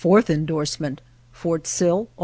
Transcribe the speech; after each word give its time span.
th 0.01 0.29
Endorsement, 0.31 0.99
Fort 1.31 1.67
Sill, 1.67 2.09
O. 2.17 2.19